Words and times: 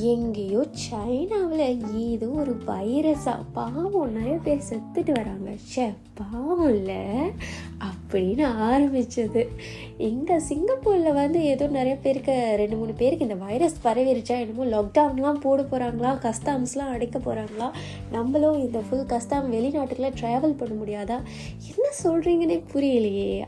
எங்கேயோ 0.00 0.64
சைனாவில் 0.70 1.94
ஏதோ 1.96 2.26
ஒரு 2.26 2.56
வைரஸாக 2.66 3.44
பாவம் 3.52 4.12
நிறைய 4.12 4.36
பேர் 4.36 4.62
செத்துட்டு 4.70 5.10
வராங்க. 5.10 5.50
ஷே 5.76 5.94
பாவம் 6.14 6.74
இல்லை. 6.74 7.30
அப்படின்னு 7.88 8.44
ஆரம்பிச்சது. 8.70 9.46
இங்கே 9.98 10.38
சிங்கப்பூரில் 10.38 11.12
வந்து 11.12 11.44
ஏதோ 11.44 11.66
நிறைய 11.66 11.96
பேருக்கு 11.96 12.54
ரெண்டு 12.56 12.76
மூணு 12.76 12.92
பேருக்கு 12.92 13.28
இந்த 13.28 13.44
வைரஸ் 13.44 13.76
பரவிருச்சா 13.84 14.38
என்னமோ 14.38 14.64
லாக்டவுன்லாம் 14.64 15.40
போட 15.40 15.62
போகிறாங்களா 15.62 16.18
கஸ்டம்ஸ்லாம் 16.24 16.90
அடைக்க 16.90 17.18
போகிறாங்களா 17.18 17.70
நம்மளும் 18.12 18.58
இந்த 18.58 18.82
ஃபுல் 18.90 19.06
கஸ்டம் 19.06 19.52
வெளிநாட்டுக்குலாம் 19.52 20.16
ட்ராவல் 20.20 20.56
பண்ண 20.56 20.74
முடியாதா? 20.84 21.18
என்ன 21.68 21.88
சொல்கிறீங்கன்னே 22.02 22.62
புரியலையே. 22.72 23.44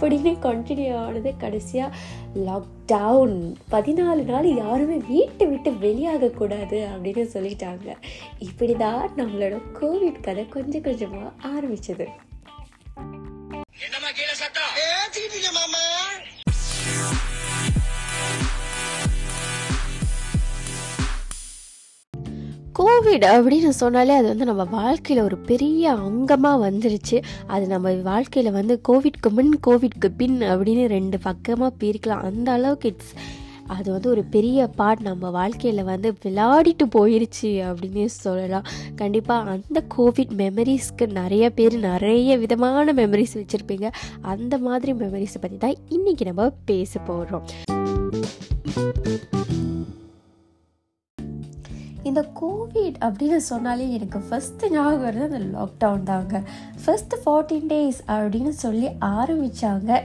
அப்படின்னு 0.00 0.32
கண்டினியூ 0.46 0.96
ஆனது 0.96 1.36
கடைசியாக 1.36 1.96
லாக்டவுன் 2.34 3.54
பதினாலு 3.70 4.24
நாள் 4.24 4.54
யாருமே 4.54 4.96
வீட்டை 4.96 5.46
விட்டு 5.46 5.70
வெளியாகக்கூடாது 5.70 6.88
அப்படின்னு 6.94 7.24
சொல்லிட்டாங்க. 7.32 7.96
இப்படி 8.38 8.74
தான் 8.74 9.10
நம்மளோட 9.16 9.60
கோவிட் 9.80 10.20
கதை 10.20 10.48
கொஞ்சம் 10.48 10.82
கொஞ்சமாக 10.82 11.30
ஆரம்பிச்சது. 11.48 12.06
என்னம்மா 13.82 14.10
கீழே 14.14 14.34
ஏத்திக்கிட்டீங்க 14.84 15.52
மாமா? 15.52 16.05
கோவிட் 22.78 23.24
அப்படின்னு 23.34 23.70
சொன்னாலே 23.80 24.14
அது 24.14 24.26
வந்து 24.32 24.46
நம்ம 24.48 24.64
வாழ்க்கையில் 24.78 25.22
ஒரு 25.24 25.36
பெரிய 25.50 25.92
அங்கமாக 26.06 26.56
வந்துருச்சு. 26.64 27.18
அது 27.54 27.64
நம்ம 27.66 27.92
வாழ்க்கையில் 28.08 28.56
வந்து 28.56 28.74
கோவிட்க்கு 28.88 29.28
முன் 29.36 29.54
கோவிட்க்கு 29.66 30.08
பின் 30.20 30.36
அப்படின்னு 30.52 30.84
ரெண்டு 30.94 31.18
பக்கமாக 31.18 31.70
பிரிக்கலாம். 31.82 32.24
அந்த 32.30 32.50
அளவுக்கு 32.56 32.90
இட்ஸ் 32.92 33.14
அது 33.76 33.88
வந்து 33.92 34.08
ஒரு 34.10 34.22
பெரிய 34.34 34.66
பார்ட் 34.80 35.00
நம்ம 35.00 35.30
வாழ்க்கையில் 35.30 35.82
வந்து 35.84 36.10
விளையாடிட்டு 36.24 36.86
போயிருச்சு 36.96 37.50
அப்படின்னு 37.68 38.04
சொல்லலாம். 38.24 38.68
கண்டிப்பாக 39.00 39.50
அந்த 39.54 39.82
கோவிட் 39.96 40.34
மெமரிஸ்க்கு 40.42 41.06
நிறைய 41.20 41.50
பேர் 41.50 41.76
நிறைய 41.90 42.36
விதமான 42.44 42.94
மெமரிஸ் 43.00 43.36
வச்சுருப்பீங்க. 43.40 43.88
அந்த 44.34 44.58
மாதிரி 44.58 44.94
மெமரிஸை 45.02 45.40
பற்றி 45.40 45.58
தான் 45.66 45.78
இன்றைக்கி 45.98 46.26
நம்ம 46.30 46.50
பேச 46.72 47.00
போகிறோம் 47.10 47.46
இந்த 52.08 52.22
கோவிட் 52.40 52.98
அப்படின்னு 53.06 53.38
சொன்னாலே 53.50 53.84
எனக்கு 53.96 54.18
ஃபஸ்ட்டு 54.28 54.70
ஞாபகம் 54.74 55.04
வருது 55.04 55.24
அந்த 55.28 55.40
லாக்டவுன் 55.54 56.06
தாங்க. 56.10 56.40
ஃபஸ்ட்டு 56.82 57.20
ஃபார்ட்டீன் 57.22 57.68
டேஸ் 57.72 58.00
அப்படின்னு 58.16 58.52
சொல்லி 58.64 58.88
ஆரம்பித்தாங்க 59.16 60.00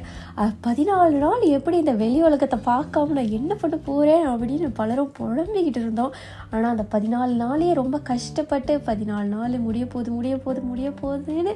பதினாலு 0.67 1.17
நாள் 1.25 1.43
எப்படி 1.57 1.77
இந்த 1.83 1.93
வெளி 2.03 2.19
உலகத்தை 2.29 2.59
பார்க்காம 2.69 3.15
நான் 3.17 3.35
என்ன 3.39 3.55
பண்ண 3.61 3.77
போகிறேன் 3.89 4.25
அப்படின்னு 4.31 4.69
பலரும் 4.79 5.13
புழம்பிக்கிட்டு 5.19 5.81
இருந்தோம். 5.83 6.15
ஆனால் 6.53 6.71
அந்த 6.75 6.85
பதினாலு 6.95 7.35
நாளே 7.43 7.69
ரொம்ப 7.81 7.99
கஷ்டப்பட்டு 8.11 8.75
பதினாலு 8.89 9.29
நாள் 9.35 9.57
முடிய 9.67 9.85
போகுது 9.93 10.11
முடிய 10.17 10.35
போகுது 10.45 10.61
முடிய 10.71 10.89
போகுதுன்னு 11.01 11.53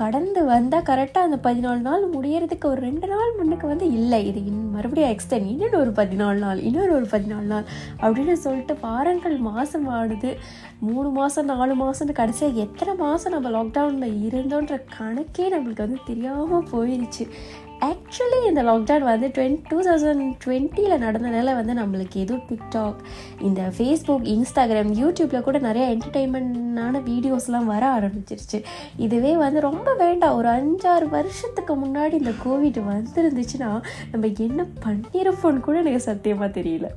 கடந்து 0.00 0.40
வந்தால் 0.50 0.86
கரெக்டாக 0.88 1.26
அந்த 1.28 1.38
பதினாலு 1.46 1.82
நாள் 1.86 2.04
முடியறதுக்கு 2.14 2.66
ஒரு 2.70 2.80
ரெண்டு 2.86 3.06
நாள் 3.12 3.36
முன்னுக்கு 3.38 3.66
வந்து 3.72 3.86
இல்லை. 3.98 4.20
இது 4.30 4.40
இன் 4.50 4.62
மறுபடியும் 4.74 5.12
எக்ஸ்டெண்ட் 5.14 5.50
இன்னொரு 5.52 5.76
ஒரு 5.82 5.92
பதினாலு 6.00 6.40
நாள் 6.44 6.60
இன்னொரு 6.68 6.92
ஒரு 6.98 7.06
பதினாலு 7.14 7.48
நாள் 7.52 7.66
அப்படின்னு 8.02 8.36
சொல்லிட்டு 8.44 8.76
வாரங்கள் 8.86 9.36
மாதம் 9.48 9.88
ஆடுது. 9.98 10.32
மூணு 10.88 11.08
மாதம் 11.18 11.50
நாலு 11.52 11.74
மாதம்னு 11.82 12.18
கடைசியாக 12.20 12.64
எத்தனை 12.66 12.94
மாதம் 13.04 13.34
நம்ம 13.36 13.52
லாக்டவுனில் 13.56 14.18
இருந்தோன்ற 14.28 14.74
கணக்கே 14.98 15.46
நம்மளுக்கு 15.54 15.86
வந்து 15.86 16.00
தெரியாமல் 16.10 16.68
போயிடுச்சு 16.72 17.26
ஆக்சுவலி 17.80 18.46
இந்த 18.46 18.62
லாக்டவுன் 18.62 18.98
வந்து 18.98 19.28
டுவெண்ட் 19.28 19.60
டூ 19.68 19.82
தௌசண்ட் 19.82 20.32
டுவெண்ட்டியில் 20.44 21.02
நடந்தனால 21.04 21.54
வந்து 21.54 21.74
நம்மளுக்கு 21.74 22.14
எதுவும் 22.14 22.44
டிக்டாக் 22.48 22.94
இந்த 23.40 23.72
ஃபேஸ்புக் 23.78 24.26
இன்ஸ்டாகிராம் 24.34 24.92
யூடியூப்பில் 25.02 25.40
கூட 25.40 25.58
நிறைய 25.58 25.96
என்டர்டெயின்மெண்டான 25.96 27.00
வீடியோஸ்லாம் 27.06 27.64
வர 27.64 28.00
ஆரம்பிச்சிருச்சு. 28.00 28.62
இதுவே 28.96 29.36
வந்து 29.36 29.60
ரொம்ப 29.60 29.94
வேண்டாம். 29.94 30.36
ஒரு 30.36 30.48
அஞ்சாறு 30.48 31.08
வருஷத்துக்கு 31.08 31.76
முன்னாடி 31.76 32.12
இந்த 32.12 32.32
கோவிட் 32.44 32.82
வந்துருந்துச்சுன்னா 32.92 33.82
நம்ம 34.10 34.32
என்ன 34.38 34.66
பண்ணியிருப்போம்னு 34.84 35.60
கூட 35.60 35.78
எனக்கு 35.78 36.00
சத்தியமாக 36.00 36.60
தெரியல. 36.60 36.88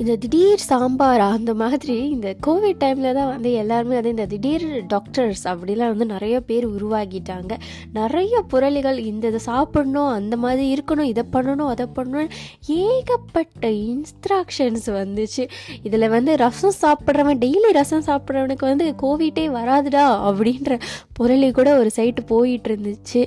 இந்த 0.00 0.16
திடீர் 0.16 0.62
சாம்பார்? 0.66 1.20
அந்த 1.20 1.54
மாதிரி 1.54 1.94
இந்த 2.08 2.28
கோவிட் 2.46 2.80
டைமில் 2.82 3.14
தான் 3.14 3.30
வந்து 3.30 3.52
எல்லாருமே 3.52 3.96
அது 3.96 4.08
இந்த 4.08 4.26
திடீர் 4.26 4.66
டாக்டர்ஸ் 4.86 5.42
அப்படிலாம் 5.48 5.92
வந்து 5.92 6.06
நிறைய 6.06 6.40
பேர் 6.40 6.66
உருவாகிட்டாங்க. 6.68 7.52
நிறைய 7.92 8.42
புரளிகள் 8.48 8.98
இந்த 8.98 9.26
இதை 9.26 9.40
சாப்பிடணும் 9.46 10.10
அந்த 10.18 10.36
மாதிரி 10.36 10.66
இருக்கணும் 10.74 11.08
இதை 11.12 11.24
பண்ணணும் 11.32 11.70
அதை 11.74 11.86
பண்ணணும் 11.96 12.30
ஏகப்பட்ட 12.66 13.70
இன்ஸ்ட்ரக்ஷன்ஸ் 13.70 14.86
வந்துச்சு. 15.00 15.46
இதில் 15.82 16.08
வந்து 16.08 16.36
ரசம் 16.36 16.76
சாப்பிட்றவன் 16.82 17.42
டெய்லி 17.44 17.72
ரசம் 17.72 18.06
சாப்பிட்றவனுக்கு 18.06 18.66
வந்து 18.72 18.94
கோவிட்டே 19.02 19.46
வராதுடா 19.58 20.06
அப்படின்ற 20.28 20.78
புரளி 21.18 21.50
கூட 21.50 21.78
ஒரு 21.78 21.90
சைட்டு 21.96 22.20
போயிட்டு 22.26 22.70
இருந்துச்சு 22.70 23.20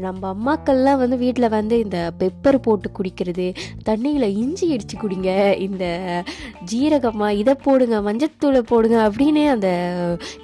நம்ம 0.00 0.34
அம்மாக்கள்லாம் 0.34 0.96
வந்து 0.96 1.16
வீட்டில் 1.16 1.48
வந்து 1.48 1.78
இந்த 1.78 2.12
பெப்பர் 2.18 2.58
போட்டு 2.58 2.90
குடிக்கிறது 2.92 3.46
தண்ணியில் 3.84 4.36
இஞ்சி 4.36 4.66
இடித்து 4.66 4.98
குடிங்க 5.02 5.30
இந்த 5.58 5.84
ஜீரகமாக 6.72 7.34
இதை 7.34 7.54
போடுங்க 7.62 8.00
மஞ்சத்தூளை 8.00 8.58
போடுங்க 8.66 9.08
அப்படின்னு 9.08 9.46
அந்த 9.48 9.68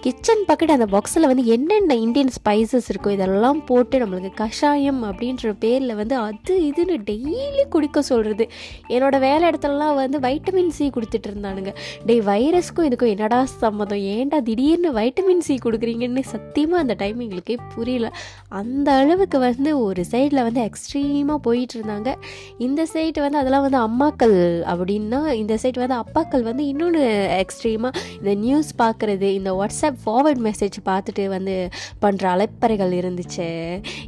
கிச்சன் 0.01 0.45
பக்கெட் 0.49 0.71
அந்த 0.71 0.87
பாக்ஸில் 0.87 1.27
வந்து 1.27 1.47
என்னென்ன 1.47 1.97
இந்தியன் 1.97 2.33
ஸ்பைசஸ் 2.39 2.91
இருக்கோ 2.93 3.11
இதெல்லாம் 3.11 3.65
போட்டு 3.65 3.99
நம்மளுக்கு 3.99 4.35
கஷாயம் 4.35 5.03
அப்படின்ற 5.05 5.53
பேரில் 5.59 5.95
வந்து 5.95 6.17
அது 6.17 6.55
இதுன்னு 6.69 6.97
டெய்லி 7.05 7.37
குடிக்க 7.69 8.03
சொல்கிறது 8.03 8.45
என்னோடய 8.89 9.19
வேலை 9.19 9.49
இடத்துலலாம் 9.49 9.95
வந்து 9.95 10.19
வைட்டமின் 10.19 10.69
சி 10.69 10.91
கொடுத்துட்டு 10.91 11.29
இருந்தானுங்க 11.31 11.73
டேய் 12.07 12.21
வைரஸ்க்கும் 12.21 12.87
இதுக்கும் 12.87 13.09
என்னடா 13.09 13.45
சம்மதம்? 13.61 13.99
ஏன்டா 14.11 14.43
திடீர்னு 14.43 14.93
வைட்டமின் 14.93 15.39
சி 15.39 15.59
கொடுக்குறீங்கன்னு 15.65 16.21
சத்தியமாக 16.27 16.81
அந்த 16.81 16.90
டைம் 16.95 17.21
எங்களுக்கே 17.21 17.57
புரியல. 17.75 18.13
அந்த 18.49 18.93
அளவுக்கு 18.93 19.39
வந்து 19.39 19.83
ஒரு 19.83 20.05
சைடில் 20.11 20.43
வந்து 20.43 20.61
எக்ஸ்ட்ரீமாக 20.61 21.35
போயிட்டு 21.35 21.81
இருந்தாங்க. 21.81 22.15
இந்த 22.59 22.87
சைடு 22.93 23.21
வந்து 23.21 23.39
அதெல்லாம் 23.39 23.71
வந்து 23.71 23.79
அம்மாக்கள் 23.79 24.37
அப்படின்னா 24.73 25.33
இந்த 25.33 25.59
சைடு 25.63 25.79
வந்து 25.79 25.95
அப்பாக்கள் 25.95 26.43
வந்து 26.43 26.67
இன்னொன்று 26.67 27.03
எக்ஸ்ட்ரீமாக 27.45 27.97
இந்த 28.19 28.35
நியூஸ் 28.35 28.71
பார்க்குறது 28.79 29.23
இந்த 29.23 29.53
வாட்ஸ்அப் 29.53 30.01
ஃபார்வர்ட் 30.07 30.43
மெசேஜ் 30.49 30.79
பார்த்துட்டு 30.85 31.29
வந்து 31.29 31.69
பண்ணுற 32.03 32.25
அலைப்பறைகள் 32.35 32.93
இருந்துச்சு. 33.01 33.49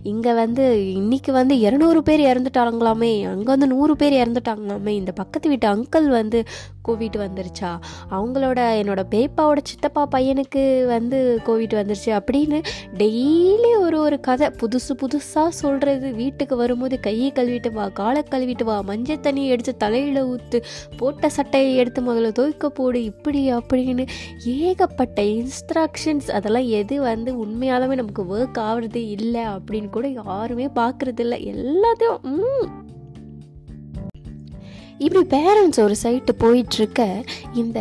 இங்கே 0.03 0.33
வந்து 0.33 0.93
இன்னைக்கு 0.93 1.33
வந்து 1.33 1.55
இரநூறு 1.55 1.99
பேர் 1.99 2.21
இறந்துட்டாங்களாமே. 2.21 3.25
அங்கே 3.25 3.51
வந்து 3.55 3.67
நூறு 3.67 3.97
பேர் 3.97 4.13
இறந்துட்டாங்களாமே. 4.13 4.89
இந்த 4.89 5.13
பக்கத்து 5.13 5.49
வீட்டு 5.49 5.69
அங்கிள் 5.69 6.09
வந்து 6.09 6.45
கோவிட் 6.89 7.17
வந்துருச்சா. 7.25 7.71
அவங்களோட 8.11 8.61
என்னோட 8.83 9.03
பேப்பாவோட 9.11 9.57
சித்தப்பா 9.63 10.09
பையனுக்கு 10.13 10.87
வந்து 10.87 11.41
கோவிட் 11.47 11.77
வந்துருச்சு 11.81 12.11
அப்படின்னு 12.19 12.63
டெய்லி 12.99 13.71
ஒரு 13.83 13.99
ஒரு 14.03 14.17
கதை 14.23 14.49
புதுசு 14.59 14.93
புதுசாக 14.99 15.49
சொல்கிறது 15.57 15.91
வீட்டுக்கு 16.17 16.57
வரும்போது 16.57 16.97
கையை 17.01 17.31
கழுவிட்டு 17.33 17.73
வா 17.73 17.87
காலை 17.95 18.23
கழுவிட்டு 18.29 18.65
வா 18.65 18.77
மஞ்சள் 18.87 19.23
தண்ணியை 19.23 19.51
எடுத்து 19.51 19.75
தலையில் 19.77 20.21
ஊற்று 20.27 20.61
போட்ட 20.97 21.31
சட்டையை 21.37 21.73
எடுத்து 21.77 22.03
முதல்ல 22.03 22.33
துவைக்க 22.33 22.71
போடு 22.73 23.01
இப்படி 23.05 23.43
அப்படின்னு 23.53 24.07
ஏகப்பட்ட 24.59 25.19
இன்ஸ்ட்ரக்ஷன்ஸ் 25.35 26.31
அதெல்லாம் 26.33 26.71
எது 26.77 26.97
வந்து 27.05 27.33
உண்மையாலுமே 27.43 27.97
நமக்கு 27.97 28.25
ஒர்க் 28.35 28.63
ஆகுறது 28.65 29.03
இல்லை 29.17 29.45
அப்படின்னு 29.55 29.91
கூட 29.91 30.09
யாருமே 30.21 30.69
பார்க்குறது 30.77 31.21
இல்லை 31.21 31.39
எல்லாத்தையும் 31.53 32.21
ம். 32.33 32.69
இப்படி 35.01 35.23
பேரண்ட்ஸ் 35.31 35.81
ஒரு 35.81 35.95
சைட்டு 36.03 36.33
போயிட்டுருக்க 36.41 37.03
இந்த 37.55 37.79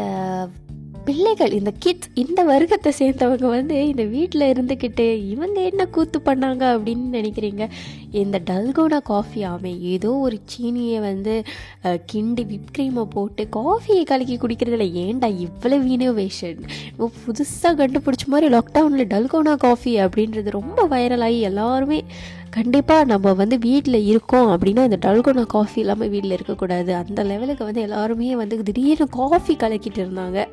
பிள்ளைகள் 1.06 1.52
இந்த 1.52 1.72
கிட்ஸ் 1.80 2.10
இந்த 2.14 2.44
வருகத்தை 2.44 2.92
சேர்ந்தவங்க 3.00 3.48
வந்து 3.48 3.88
இந்த 3.88 4.04
வீட்டில் 4.04 4.46
இருந்துக்கிட்டு 4.54 5.06
இவங்க 5.34 5.58
என்ன 5.62 5.86
கூத்து 5.86 6.20
பண்ணாங்க 6.20 6.64
அப்படின்னு 6.76 7.08
நினைக்கிறீங்க? 7.12 7.64
இந்த 8.12 8.42
டல்கோனா 8.46 9.00
காஃபி 9.04 9.42
ஆமே 9.46 9.72
ஏதோ 9.80 10.12
ஒரு 10.26 10.38
சீனியை 10.52 11.00
வந்து 11.00 11.34
கிண்டி 12.12 12.44
விப் 12.52 12.72
க்ரீமை 12.78 13.04
போட்டு 13.04 13.48
காஃபியை 13.52 14.04
கலக்கி 14.04 14.38
குடிக்கிறதுல 14.38 14.88
ஏன்டா 15.04 15.30
இவ்வளவு 15.38 15.88
இனோவேஷன் 15.98 16.60
புதுசாக 17.00 17.74
கண்டுபிடிச்ச 17.82 18.28
மாதிரி 18.28 18.50
லாக்டவுனில் 18.56 19.12
டல்கோனா 19.14 19.56
காஃபி 19.56 20.00
அப்படின்றது 20.00 20.58
ரொம்ப 20.60 20.88
வைரலாகி 20.88 21.40
எல்லாருமே 21.52 22.00
கண்டிப்பாக 22.50 23.04
நம்ம 23.04 23.34
வந்து 23.34 23.58
வீட்டில் 23.60 24.06
இருக்கோம் 24.06 24.50
அப்படின்னா 24.54 24.84
இந்த 24.90 25.00
டல்கோனா 25.08 25.46
காஃபி 25.56 25.80
இல்லாமல் 25.82 26.10
வீட்டில் 26.10 26.32
இருக்கக்கூடாது. 26.32 26.92
அந்த 26.96 27.24
லெவலுக்கு 27.24 27.64
வந்து 27.64 27.82
எல்லாருமே 27.82 28.36
வந்து 28.36 28.64
திடீர்னு 28.64 29.08
காஃபி 29.10 29.56
கலக்கிட்டு 29.56 30.02
இருந்தாங்க. 30.04 30.48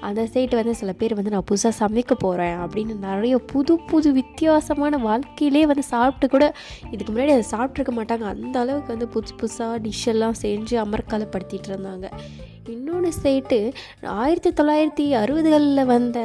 அந்த 0.00 0.22
சைடு 0.32 0.54
வந்து 0.54 0.74
சில 0.74 0.92
பேர் 0.92 1.14
வந்து 1.14 1.30
நான் 1.30 1.48
புதுசாக 1.50 1.72
சமைக்க 1.80 2.14
போகிறேன் 2.18 2.58
அப்படின்னு 2.64 2.94
நிறைய 2.98 3.38
புது 3.52 3.74
புது 3.90 4.12
வித்தியாசமான 4.12 4.98
வாழ்க்கையிலே 4.98 5.66
வந்து 5.66 5.82
சாப்பிட்டு 5.82 6.28
கூட 6.28 6.54
இதுக்கு 6.90 7.10
முன்னாடி 7.12 7.34
அதை 7.36 7.46
சாப்பிட்ருக்க 7.54 7.94
மாட்டாங்க. 7.98 8.26
அந்த 8.34 8.58
அளவுக்கு 8.60 8.96
வந்து 8.96 9.08
புதுசு 9.14 9.34
புதுசாக 9.40 9.80
டிஷ்ஷெல்லாம் 9.86 10.38
செஞ்சு 10.42 10.76
அமர்க்காலப்படுத்திட்டு 10.84 11.70
இருந்தாங்க. 11.72 12.08
இன்னொன்று 12.74 13.10
சைட்டு 13.22 13.58
ஆயிரத்தி 14.02 14.50
தொள்ளாயிரத்தி 14.50 15.04
அறுபதுகளில் 15.20 15.84
வந்த 15.84 16.18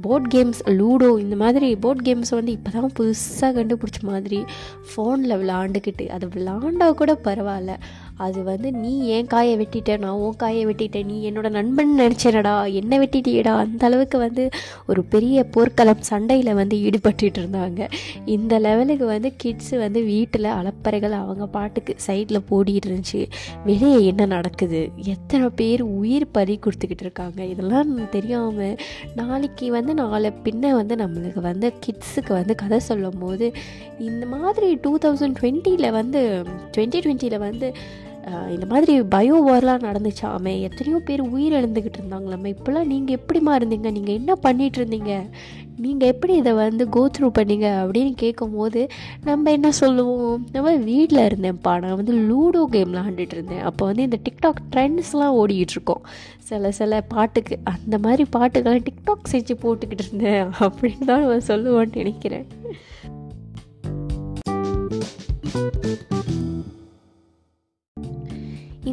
போர்ட் 0.00 0.28
கேம்ஸ் 0.34 0.60
லூடோ 0.78 1.18
இந்த 1.18 1.36
மாதிரி 1.36 1.68
போர்ட் 1.76 2.02
கேம்ஸ் 2.08 2.32
வந்து 2.38 2.52
இப்போ 2.52 2.70
தான் 2.70 2.94
புதுசாக 2.98 3.50
கண்டுபிடிச்ச 3.58 4.00
மாதிரி 4.02 4.44
ஃபோனில் 4.90 5.38
விளாண்டுக்கிட்டு 5.42 6.06
அதை 6.08 6.28
விளாண்டா 6.36 6.88
கூட 6.90 7.14
பரவாயில்ல. 7.24 7.74
அது 8.16 8.42
வந்து 8.42 8.72
நீ 8.72 9.00
ஏன் 9.00 9.26
காயை 9.26 9.56
வெட்டிட்ட? 9.56 9.98
நான் 9.98 10.10
உன் 10.10 10.36
காயை 10.36 10.66
வெட்டிட்டேன். 10.66 11.04
நீ 11.04 11.30
என்னோட 11.30 11.50
நண்பன் 11.50 11.98
நினச்சேனடா. 11.98 12.72
என்ன 12.72 12.98
வெட்டிட்டியடா. 12.98 13.56
அந்த 13.56 13.86
அளவுக்கு 13.86 14.18
வந்து 14.18 14.48
ஒரு 14.86 15.04
பெரிய 15.04 15.44
போர்க்களம் 15.44 16.00
சண்டையில் 16.00 16.54
வந்து 16.54 16.76
ஈடுபட்டுட்டு 16.76 17.40
இருந்தாங்க. 17.42 17.90
இந்த 18.24 18.58
லெவலுக்கு 18.58 19.06
வந்து 19.06 19.32
கிட்ஸு 19.44 19.78
வந்து 19.78 20.02
வீட்டில் 20.02 20.44
அலப்பறைகள் 20.44 21.10
அவங்க 21.10 21.46
பாட்டுக்கு 21.46 21.96
சைடில் 22.06 22.46
போடிட்டு 22.50 22.88
இருந்துச்சு. 22.88 23.26
வெளியே 23.64 24.04
என்ன 24.04 24.26
நடக்குது? 24.26 24.90
எத்தனை 24.96 25.48
பேர் 25.48 25.82
உயிர் 25.82 26.30
பறி 26.30 26.58
கொடுத்துக்கிட்டு 26.58 27.00
இருக்காங்க? 27.00 27.44
இதெல்லாம் 27.44 28.08
தெரியாமல் 28.08 28.76
நாளைக்கு 29.14 29.70
வந்து 29.70 29.94
நாளை 29.94 30.32
பின்ன 30.44 30.70
வந்து 30.70 30.94
நம்மளுக்கு 30.94 31.40
வந்து 31.40 31.72
கிட்ஸுக்கு 31.86 32.32
வந்து 32.32 32.54
கதை 32.54 32.78
சொல்லும் 32.78 33.18
போது 33.18 33.52
இந்த 33.98 34.26
மாதிரி 34.26 34.78
டூ 34.82 34.98
தௌசண்ட் 34.98 35.36
டுவெண்ட்டியில் 35.40 35.90
வந்து 35.90 36.44
டுவெண்ட்டி 36.76 37.00
டுவெண்ட்டியில் 37.04 37.38
வந்து 37.38 37.76
இந்த 38.26 38.66
மாதிரி 38.66 39.00
பயோ 39.00 39.36
வார்லாம் 39.48 39.84
நடந்துச்சாமே 39.88 40.60
எத்தனையோ 40.60 40.98
பேர் 41.04 41.22
உயிரிழந்துக்கிட்டு 41.22 41.98
இருந்தாங்களாமே 42.00 42.54
இப்போல்லாம் 42.54 42.86
நீங்கள் 42.86 43.18
எப்படிமா 43.18 43.52
இருந்தீங்க? 43.58 43.90
நீங்கள் 43.92 44.14
என்ன 44.14 44.36
பண்ணிகிட்டு 44.42 44.78
இருந்தீங்க? 44.78 45.22
நீங்கள் 45.76 46.08
எப்படி 46.08 46.34
இதை 46.34 46.52
வந்து 46.52 46.88
கோத்ரூ 46.88 47.30
பண்ணீங்க? 47.38 47.66
அப்படின்னு 47.82 48.12
கேட்கும்போது 48.16 48.90
நம்ம 49.24 49.50
என்ன 49.50 49.70
சொல்லுவோம்? 49.70 50.46
நம்ம 50.52 50.76
வீட்டில் 50.76 51.26
இருந்தேன்ப்பா. 51.26 51.80
நான் 51.80 51.96
வந்து 51.96 52.14
லூடோ 52.14 52.74
கேம்லாம் 52.74 52.90
விளாண்டுட்டு 52.92 53.34
இருந்தேன். 53.36 53.60
அப்போ 53.60 53.86
வந்து 53.86 54.02
இந்த 54.02 54.18
டிக்டாக் 54.28 54.60
ட்ரெண்ட்ஸ்லாம் 54.74 55.36
ஓடிக்கிட்டுருக்கோம் 55.40 56.04
சில 56.38 56.70
சில 56.70 57.00
பாட்டுக்கு. 57.00 57.58
அந்த 57.62 57.98
மாதிரி 57.98 58.26
பாட்டுக்கெல்லாம் 58.32 58.86
டிக்டாக் 58.88 59.32
செஞ்சு 59.32 59.56
போட்டுக்கிட்டு 59.62 60.06
இருந்தேன். 60.08 60.48
அப்படின்னு 60.60 61.04
தான் 61.04 61.26
நான் 61.26 61.48
சொல்லுவோன்னு 61.48 61.94
நினைக்கிறேன். 61.94 62.46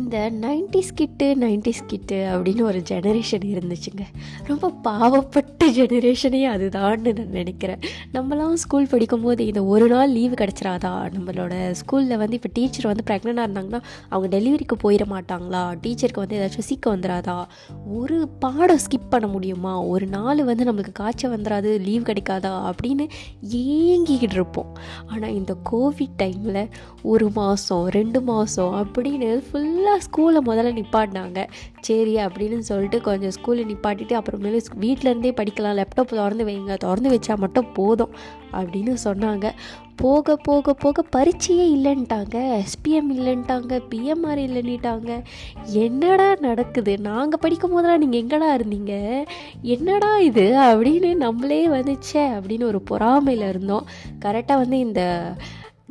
இந்த 0.09 0.31
நைன்டிஸ் 0.47 0.93
கிட்டு 0.95 1.35
நைன்டிஸ் 1.39 1.85
கிட்டு 1.87 2.15
அப்படின்னு 2.15 2.61
ஒரு 2.61 2.81
ஜெனரேஷன் 2.89 3.43
இருந்துச்சுங்க. 3.45 4.03
ரொம்ப 4.43 4.71
பாவப்பட்ட 4.83 5.63
ஜெனரேஷனே 5.65 6.41
அதுதான்னு 6.53 7.15
நான் 7.15 7.27
நினைக்கிறேன். 7.27 7.79
நம்மளாம் 8.13 8.53
ஸ்கூல் 8.53 8.87
படிக்கும்போது 8.87 9.45
இந்த 9.45 9.63
ஒரு 9.63 9.87
நாள் 9.87 10.09
லீவு 10.11 10.33
கிடச்சிராதா? 10.33 11.11
நம்மளோட 11.15 11.73
ஸ்கூலில் 11.73 12.17
வந்து 12.17 12.35
இப்போ 12.35 12.49
டீச்சர் 12.53 12.85
வந்து 12.85 13.03
ப்ரெக்னெண்ட்டாக 13.07 13.49
இருந்தாங்கன்னா 13.49 13.81
அவங்க 14.09 14.37
டெலிவரிக்கு 14.37 14.77
போயிட 14.83 15.01
மாட்டாங்களா? 15.09 15.77
டீச்சருக்கு 15.83 16.13
வந்து 16.13 16.39
ஏதாச்சும் 16.39 16.67
சீக்க 16.69 16.89
வந்துடாதா 16.89 17.45
ஒரு 17.87 18.27
பாடம் 18.27 18.77
ஸ்கிப் 18.77 19.09
பண்ண 19.09 19.27
முடியுமா? 19.27 19.81
ஒரு 19.81 20.07
நாள் 20.07 20.43
வந்து 20.43 20.73
நம்மளுக்கு 20.73 20.91
காய்ச்சல் 20.91 21.41
வந்துடாது 21.41 21.79
லீவ் 21.79 22.03
கிடைக்காதா? 22.03 22.71
அப்படின்னு 22.71 23.07
ஏங்கிக்கிட்டு 23.51 24.31
இருப்போம். 24.31 24.77
ஆனால் 25.07 25.33
இந்த 25.33 25.55
கோவிட் 25.71 26.19
டைமில் 26.23 26.69
ஒரு 27.03 27.29
மாதம் 27.29 27.87
ரெண்டு 27.87 28.21
மாதம் 28.21 28.73
அப்படின்னு 28.73 29.43
ஃபுல்லாக 29.51 29.97
ஸ்கூலை 29.99 30.37
முதல்ல 30.45 30.83
நிப்பாட்டினாங்க. 30.83 31.47
சரி 31.79 32.15
அப்படின்னு 32.15 32.57
சொல்லிட்டு 32.57 33.01
கொஞ்சம் 33.01 33.31
ஸ்கூலில் 33.31 33.73
நிப்பாட்டிட்டு 33.73 34.21
அப்புறமேலே 34.21 34.59
வீட்டிலேருந்தே 34.79 35.31
படிக்கலாம் 35.41 35.83
லேப்டாப் 35.83 36.05
திறந்து 36.05 36.45
வைங்க 36.45 36.77
திறந்து 36.77 37.09
வச்சா 37.09 37.35
மட்டும் 37.35 37.71
போதும் 37.73 38.13
அப்படின்னு 38.51 38.95
சொன்னாங்க. 39.03 39.51
போக 39.95 40.35
போக 40.35 40.73
போக 40.73 41.03
பரீட்சையே 41.15 41.65
இல்லைன்ட்டாங்க. 41.75 42.61
SPM 42.61 43.09
இல்லைன்ட்டாங்க 43.13 43.81
PMR 43.89 44.39
இல்லைன்னுட்டாங்க. 44.39 45.23
என்னடா 45.65 46.35
நடக்குது? 46.39 46.99
நாங்கள் 46.99 47.39
படிக்கும் 47.41 47.71
போதெல்லாம் 47.71 48.07
நீங்கள் 48.07 48.21
எங்கடா 48.21 48.61
இருந்தீங்க? 48.61 49.23
என்னடா 49.61 50.19
இது? 50.19 50.43
அப்படின்னு 50.43 51.15
நம்மளே 51.15 51.67
வந்துச்சே 51.67 51.97
அப்படின்னு 52.13 52.63
ஒரு 52.63 52.81
பொறாமையில் 52.89 53.49
இருந்தோம். 53.49 53.85
கரெக்டாக 54.25 54.55
வந்து 54.55 54.79
இந்த 54.79 55.33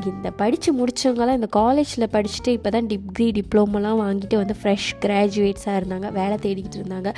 இந்த 0.06 0.30
படித்து 0.30 0.72
முடித்தவங்களாம் 0.74 1.34
இந்த 1.34 1.46
காலேஜில் 1.46 2.12
படிச்சுட்டு 2.12 2.48
இப்போ 2.48 2.70
தான் 2.70 2.86
டிகிரி 2.86 3.40
டிப்ளமோலாம் 3.40 4.00
வாங்கிட்டு 4.04 4.36
வந்து 4.36 4.54
ஃப்ரெஷ் 4.62 4.90
கிராஜுவேட்ஸாக 5.00 5.78
இருந்தாங்க. 5.80 6.12
வேலை 6.12 6.38
தேடிக்கிட்டு 6.42 6.78
இருந்தாங்க. 6.80 7.12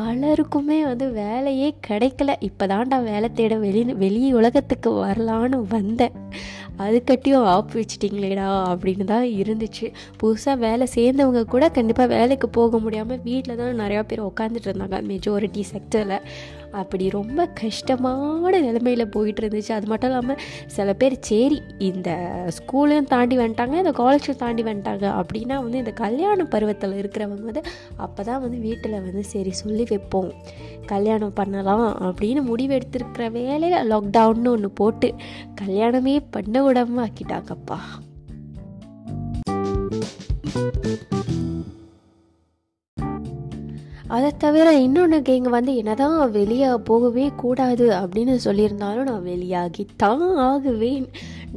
பலருக்குமே 0.00 0.82
வந்து 0.82 1.10
வேலையே 1.10 1.74
கிடைக்கல. 1.86 2.34
இப்போ 2.40 2.66
தான்டா 2.66 3.02
வேலை 3.02 3.28
தேட 3.32 3.56
வெளி 3.56 3.84
வெளி 3.84 4.32
உலகத்துக்கு 4.32 4.90
வரலான்னு 4.90 5.66
வந்தேன். 5.68 6.12
அதுக்கட்டியும் 6.78 7.44
ஆப் 7.44 7.70
வச்சிட்டிங்களேடா 7.74 8.46
அப்படின்னு 8.72 9.04
தான் 9.04 9.22
இருந்துச்சு. 9.22 9.92
புதுசாக 10.22 10.58
வேலை 10.58 10.86
சேர்ந்தவங்க 10.94 11.44
கூட 11.44 11.68
கண்டிப்பாக 11.68 12.14
வேலைக்கு 12.14 12.48
போக 12.48 12.78
முடியாமல் 12.78 13.20
வீட்டில் 13.24 13.56
தான் 13.56 13.80
நிறையா 13.80 14.02
பேர் 14.02 14.22
உட்காந்துட்டு 14.22 14.70
இருந்தாங்க. 14.70 14.98
மெஜாரிட்டி 15.02 15.64
செக்டரில் 15.72 16.20
அப்படி 16.74 17.04
ரொம்ப 17.10 17.46
கஷ்டமான 17.60 18.52
நிலைமையில் 18.60 19.04
போயிட்டு 19.08 19.42
இருந்துச்சு 19.42 19.72
அது 19.72 19.86
மட்டும் 19.86 20.10
இல்லாமல் 20.10 20.40
சில 20.66 20.92
பேர் 20.92 21.16
சரி 21.20 21.58
இந்த 21.88 22.10
ஸ்கூலையும் 22.56 23.10
தாண்டி 23.14 23.36
வந்துட்டாங்க 23.38 23.76
இந்த 23.82 23.92
காலேஜையும் 23.98 24.42
தாண்டி 24.44 24.62
வந்துட்டாங்க. 24.62 25.06
அப்படின்னா 25.20 25.58
வந்து 25.64 25.78
இந்த 25.78 25.92
கல்யாண 26.02 26.44
பருவத்தில் 26.44 26.98
இருக்கிறவங்க 27.02 27.44
வந்து 27.50 27.62
அப்போ 27.96 28.22
தான் 28.22 28.40
வந்து 28.40 28.58
வீட்டில் 28.58 28.96
வந்து 29.00 29.24
சரி 29.24 29.52
சொல்லி 29.62 29.86
வைப்போம். 29.88 30.32
கல்யாணம் 30.86 31.36
பண்ணலாம். 31.40 31.86
அப்படின்னு 32.08 32.42
முடிவெடுத்திருக்கிற 32.50 33.26
வேலையில் 33.38 33.90
லாக்டவுன்னு 33.92 34.52
ஒன்று 34.56 34.70
போட்டு 34.80 35.10
கல்யாணமே 35.62 36.16
பண்ண 36.30 36.62
விடாம 36.66 37.06
ஆக்கிட்டாங்கப்பா 37.06 37.78
அதை 44.14 44.30
தவிர 44.38 44.66
இன்னொன்று 44.78 45.18
இங்கே 45.36 45.50
வந்து 45.54 45.72
என்னதான் 45.76 46.16
வெளியே 46.30 46.68
போகவே 46.88 47.26
கூடாது 47.42 47.86
அப்படின்னு 48.00 48.34
சொல்லியிருந்தாலும் 48.44 49.08
நான் 49.08 49.28
வெளியாகித்தான் 49.30 50.24
ஆகுவேன். 50.48 51.06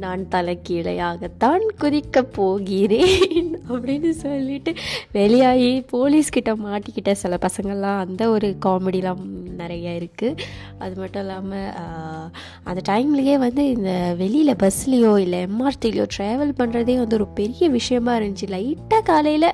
நான் 0.02 0.20
தலைக்கீழையாகத்தான் 0.30 1.62
குதிக்க 1.80 2.18
போகிறேன் 2.32 3.48
அப்படின்னு 3.68 4.10
சொல்லிட்டு 4.24 4.72
வெளியாகி 5.12 5.70
போலீஸ்கிட்ட 5.92 6.52
மாட்டிக்கிட்ட 6.64 7.12
சில 7.22 7.38
பசங்கள்லாம் 7.46 8.02
அந்த 8.04 8.28
ஒரு 8.30 8.48
காமெடிலாம் 8.66 9.22
நிறைய 9.60 9.96
இருக்குது 10.00 10.38
அது 10.78 10.94
மட்டும் 10.96 11.22
இல்லாமல் 11.22 12.30
அந்த 12.64 12.80
டைம்லேயே 12.92 13.34
வந்து 13.46 13.64
இந்த 13.76 13.92
வெளியில் 14.18 14.60
பஸ்லேயோ 14.62 15.12
இல்லை 15.18 15.40
எம்ஆர்டிலையோ 15.46 16.06
ட்ராவல் 16.16 16.58
பண்ணுறதே 16.60 16.96
வந்து 17.02 17.18
ஒரு 17.20 17.28
பெரிய 17.40 17.68
விஷயமா 17.78 18.14
இருந்துச்சு. 18.16 18.48
லைட்டாக 18.54 19.02
காலையில் 19.02 19.50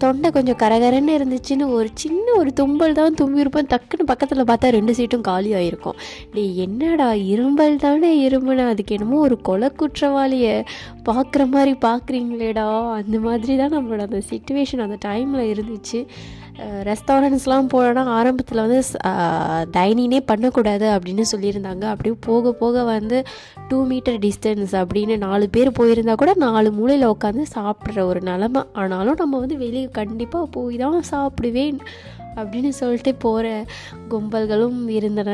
தொண்டை 0.00 0.30
கொஞ்சம் 0.30 0.58
கரகரன்னு 0.62 1.12
இருந்துச்சுன்னு 1.18 1.66
ஒரு 1.70 1.88
சின்ன 1.94 2.26
ஒரு 2.36 2.50
தும்பல் 2.60 2.92
தான் 2.92 3.16
தும்பியிருப்போம் 3.20 3.70
டக்குன்னு 3.72 4.06
பக்கத்தில் 4.06 4.44
பார்த்தா 4.44 4.70
ரெண்டு 4.70 4.94
சீட்டும் 4.94 5.20
காலி 5.20 5.52
ஆகிருக்கும் 5.54 5.98
டே 6.34 6.44
என்னடா 6.56 7.08
இரும்பல் 7.12 7.76
தானே 7.76 8.10
இரும்புனா 8.28 8.66
அதுக்கு 8.68 8.96
என்னமோ 8.96 9.20
ஒரு 9.20 9.38
கொலை 9.40 9.70
குற்றவாளியை 9.76 10.54
பார்க்குற 11.04 11.44
மாதிரி 11.48 11.74
பார்க்குறீங்களேடா 11.86 12.66
அந்த 12.92 13.18
மாதிரி 13.18 13.56
தான் 13.56 13.74
நம்மளோட 13.76 14.00
அந்த 14.00 14.22
சுச்சுவேஷன் 14.30 14.84
அந்த 14.86 14.98
டைமில் 15.08 15.50
இருந்துச்சு. 15.54 16.00
ரெஸ்டாரண்ட்ஸ்லாம் 16.88 17.70
போனோன்னா 17.72 18.02
ஆரம்பத்தில் 18.18 18.62
வந்து 18.64 18.80
டைனிங்கே 19.76 20.20
பண்ணக்கூடாது 20.30 20.86
அப்படின்னு 20.94 21.24
சொல்லியிருந்தாங்க. 21.32 21.84
அப்படியே 21.92 22.14
போக 22.28 22.52
போக 22.62 22.84
வந்து 22.90 23.18
டூ 23.68 23.78
மீட்டர் 23.90 24.18
டிஸ்டன்ஸ் 24.26 24.74
அப்படின்னு 24.82 25.16
நாலு 25.26 25.48
பேர் 25.56 25.76
போயிருந்தா 25.78 26.14
கூட 26.22 26.34
நாலு 26.46 26.70
மூலையில் 26.78 27.10
உட்காந்து 27.14 27.46
சாப்பிட்ற 27.56 28.04
ஒரு 28.10 28.22
நிலமை. 28.30 28.62
ஆனாலும் 28.72 29.20
நம்ம 29.22 29.38
வந்து 29.44 29.58
வெளியே 29.64 29.88
கண்டிப்பாக 30.00 30.52
போய் 30.56 30.82
தான் 30.84 31.00
சாப்பிடுவேன் 31.12 31.80
அப்படின்னு 32.36 32.72
சொல்லிட்டு 32.80 33.14
போகிற 33.26 33.46
கும்பல்களும் 34.10 34.80
இருந்தன. 34.98 35.30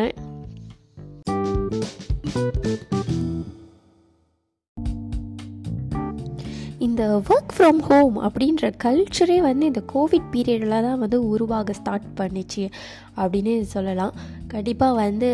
இந்த 6.84 7.02
ஒர்க் 7.28 7.52
ஃப்ரம் 7.56 7.78
ஹோம் 7.88 8.16
அப்படின்ற 8.26 8.70
கல்ச்சரே 8.84 9.36
வந்து 9.46 9.64
இந்த 9.70 9.82
கோவிட் 9.92 10.26
பீரியடில் 10.32 10.74
தான் 10.86 10.98
வந்து 11.02 11.18
உருவாக 11.28 11.72
ஸ்டார்ட் 11.72 12.08
பண்ணிச்சு 12.18 12.64
அப்படின்னு 13.20 13.52
சொல்லலாம். 13.74 14.14
கண்டிப்பாக 14.52 14.94
வந்து 14.94 15.28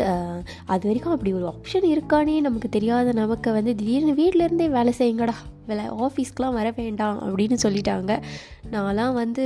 அது 0.73 0.83
வரைக்கும் 0.87 1.13
அப்படி 1.15 1.33
ஒரு 1.33 1.47
ஆப்ஷன் 1.53 1.87
இருக்கானே 1.93 2.35
நமக்கு 2.47 2.69
தெரியாத 2.69 3.13
நமக்கு 3.21 3.51
வந்து 3.57 3.73
திடீர்னு 3.79 4.13
வீட்டிலேருந்தே 4.21 4.69
வேலை 4.77 4.93
செய்யுங்கடா 4.99 5.35
வேலை 5.67 5.83
ஆஃபீஸ்க்கெலாம் 6.05 6.55
வர 6.59 6.69
வேண்டாம் 6.77 7.19
அப்படின்னு 7.25 7.57
சொல்லிட்டாங்க. 7.65 8.13
நான்லாம் 8.71 9.13
வந்து 9.19 9.43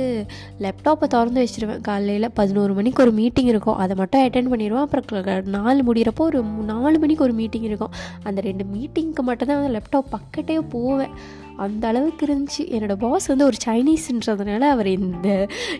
லேப்டாப்பை 0.64 1.08
திறந்து 1.14 1.44
வச்சுருவேன். 1.44 1.82
காலையில் 1.88 2.28
பதினோரு 2.38 2.72
மணிக்கு 2.78 3.02
ஒரு 3.02 3.12
மீட்டிங் 3.12 3.50
இருக்கும். 3.52 3.80
அதை 3.82 3.96
மட்டும் 3.96 4.24
அட்டென்ட் 4.26 4.52
பண்ணிடுவேன். 4.54 4.86
அப்புறம் 4.86 5.50
நாலு 5.58 5.82
முடிகிறப்போ 5.88 6.24
ஒரு 6.30 6.42
நாலு 6.42 6.98
மணிக்கு 6.98 7.26
ஒரு 7.28 7.32
மீட்டிங் 7.32 7.68
இருக்கும். 7.70 7.94
அந்த 8.22 8.40
ரெண்டு 8.48 8.66
மீட்டிங்க்கு 8.76 9.24
மட்டும் 9.30 9.52
தான் 9.52 9.76
லேப்டாப் 9.76 10.10
பக்கட்டே 10.16 10.58
போவேன். 10.76 11.14
அந்த 11.58 11.84
அளவுக்கு 11.88 12.24
இருந்துச்சு. 12.26 12.62
என்னோடய 12.74 12.98
பாஸ் 13.04 13.26
வந்து 13.26 13.44
ஒரு 13.44 13.58
சைனீஸ்ன்றதுனால 13.66 14.60
அவர் 14.74 14.86
இந்த 14.86 15.28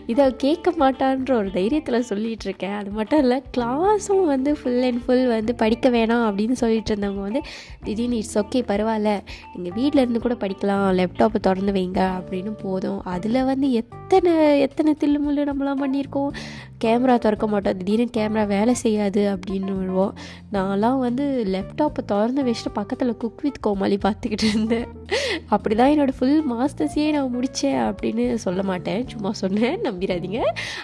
இதை 0.07 0.25
கேட்க 0.35 0.73
மாட்டான்ற 0.79 1.31
ஒரு 1.31 1.49
தைரியத்தில் 1.53 2.07
சொல்லிகிட்டு 2.09 2.47
இருக்கேன் 2.49 2.75
அது 2.81 2.91
மட்டும் 2.91 3.19
இல்லை 3.19 3.37
கிளாஸும் 3.57 4.25
வந்து 4.25 4.51
ஃபுல் 4.59 4.81
அண்ட் 4.81 5.05
ஃபுல் 5.05 5.27
வந்து 5.27 5.55
படிக்க 5.55 5.89
வேணாம் 5.89 6.25
அப்படின்னு 6.29 6.57
சொல்லிட்டு 6.63 6.95
இருந்தவங்க 6.95 7.25
வந்து 7.27 7.41
திடீர்னு 7.83 8.17
இட்ஸ் 8.17 8.37
ஓகே 8.39 8.61
பரவாயில்ல. 8.71 9.11
நீங்கள் 9.55 9.75
வீட்டில் 9.75 10.01
இருந்து 10.01 10.21
கூட 10.21 10.33
படிக்கலாம் 10.33 10.87
லேப்டாப்பை 10.99 11.39
திறந்து 11.41 11.71
வைங்க 11.71 11.99
அப்படின்னு 12.19 12.51
போதும். 12.63 13.01
அதில் 13.15 13.43
வந்து 13.43 13.67
எத்தனை 13.71 14.33
எத்தனை 14.59 14.95
தில்லுமுள்ளு 14.99 15.43
நம்மளாம் 15.49 15.83
பண்ணியிருக்கோம். 15.83 16.31
கேமரா 16.83 17.17
திறக்க 17.17 17.47
மாட்டோம். 17.47 17.77
திடீர்னு 17.77 18.07
கேமரா 18.17 18.45
வேலை 18.47 18.73
செய்யாது 18.73 19.21
அப்படின்னு 19.33 19.71
வருவோம் 19.79 20.13
நான்லாம் 20.53 20.99
வந்து 20.99 21.25
லேப்டாப்பை 21.53 22.03
திறந்து 22.05 22.43
வச்சுட்டு 22.43 22.73
பக்கத்தில் 22.73 23.17
குக் 23.17 23.41
வித் 23.41 23.59
கோமாளி 23.59 23.97
பார்த்துக்கிட்டு 24.05 24.47
இருந்தேன். 24.53 24.87
அப்படி 25.47 25.68
தான் 25.75 25.91
என்னோடய 25.95 26.17
ஃபுல் 26.17 26.43
மாஸ்டர்ஸையே 26.51 27.11
நான் 27.11 27.33
முடித்தேன் 27.35 27.79
அப்படின்னு 27.87 28.33
சொல்ல 28.33 28.63
மாட்டேன். 28.63 29.07
சும்மா 29.07 29.31
சொன்னேன் 29.31 29.79
நம்பிடாதீங்க 29.79 30.41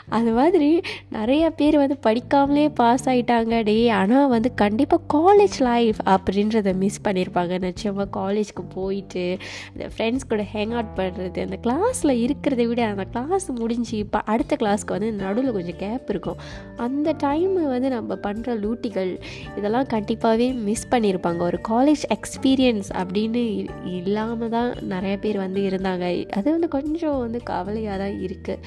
அது 0.09 0.31
மாதிரி 0.31 0.81
நிறைய 1.09 1.49
பேர் 1.49 1.77
வந்து 1.77 1.97
படிக்காமலே 2.03 2.69
பாஸ் 2.69 3.09
ஆகிட்டாங்க 3.09 3.63
டே 3.63 3.89
ஆனால் 3.89 4.27
வந்து 4.27 4.53
கண்டிப்பாக 4.53 5.01
காலேஜ் 5.17 5.57
லைஃப் 5.59 5.97
அப்படின்றத 6.05 6.75
மிஸ் 6.75 7.01
பண்ணியிருப்பாங்க 7.03 7.59
நிச்சயமாக 7.59 8.09
காலேஜ்க்கு 8.19 8.63
போயிட்டு 8.73 9.37
அந்த 9.73 9.89
ஃப்ரெண்ட்ஸ் 9.97 10.29
கூட 10.29 10.45
ஹேங் 10.53 10.73
அவுட் 10.73 10.93
பண்ணுறது 10.95 11.41
அந்த 11.41 11.59
கிளாஸில் 11.63 12.13
இருக்கிறத 12.25 12.67
விட 12.67 12.85
அந்த 12.85 13.03
கிளாஸ் 13.03 13.51
முடிஞ்சு 13.51 13.97
இப்போ 13.97 14.19
அடுத்த 14.19 14.55
கிளாஸ்க்கு 14.59 14.95
வந்து 14.97 15.11
நடுவில் 15.11 15.51
கொஞ்சம் 15.51 15.77
கேப் 15.77 16.09
இருக்கும். 16.09 16.37
அந்த 16.77 17.13
டைம் 17.17 17.53
வந்து 17.53 17.89
நம்ம 17.89 18.15
பண்ணுற 18.15 18.55
லூட்டிகள் 18.59 19.19
இதெல்லாம் 19.57 19.87
கண்டிப்பாகவே 19.93 20.53
மிஸ் 20.53 20.87
பண்ணியிருப்பாங்க 20.91 21.37
ஒரு 21.37 21.59
காலேஜ் 21.69 22.03
எக்ஸ்பீரியன்ஸ் 22.09 22.89
அப்படின்னு 23.01 23.67
இல்லாமல் 23.85 24.49
தான் 24.49 24.74
நிறைய 24.81 25.17
பேர் 25.17 25.37
வந்து 25.37 25.61
இருந்தாங்க. 25.61 26.27
அது 26.29 26.51
வந்து 26.51 26.67
கொஞ்சம் 26.67 27.19
வந்து 27.19 27.43
கவலையாக 27.43 27.97
தான் 28.03 28.19
இருக்குது 28.21 28.57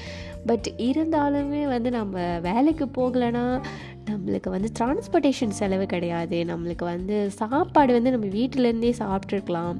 பட் 0.45 0.67
இருந்தாலுமே 0.77 1.67
வந்து 1.67 1.91
நம்ம 1.91 2.39
வேலைக்கு 2.39 2.85
போகலைன்னா 2.85 3.61
நம்மளுக்கு 4.09 4.49
வந்து 4.49 4.69
டிரான்ஸ்போர்ட்டேஷன் 4.79 5.57
செலவு 5.59 5.85
கிடையாது. 5.85 6.43
நம்மளுக்கு 6.43 6.83
வந்து 6.83 7.31
சாப்பாடு 7.31 7.93
வந்து 7.93 8.11
நம்ம 8.11 8.25
வீட்டிலேருந்தே 8.25 8.93
சாப்பிட்ருக்கலாம் 8.99 9.77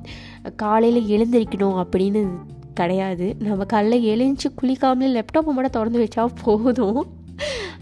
காலையில் 0.56 1.10
எழுந்திரிக்கணும் 1.16 1.84
அப்படின்னு 1.84 2.28
கிடையாது. 2.74 3.36
நம்ம 3.40 3.66
காலைல 3.74 3.96
எழுந்துச்சு 4.12 4.50
குளிக்காமலே 4.62 5.10
லேப்டாப்பை 5.16 5.52
மட்டும் 5.52 5.76
திறந்து 5.78 6.04
வச்சா 6.04 6.26
போதும். 6.44 7.18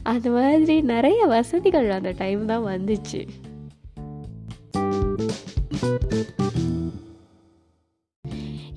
அது 0.04 0.30
மாதிரி 0.32 0.82
நிறைய 0.82 1.26
வசதிகள் 1.26 1.90
அந்த 1.90 2.14
டைம் 2.18 2.46
தான் 2.46 2.66
வந்துச்சு. 2.66 3.28